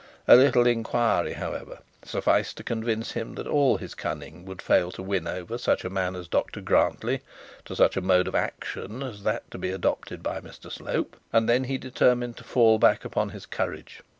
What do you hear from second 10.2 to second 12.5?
by Mr Slope; and then he determined to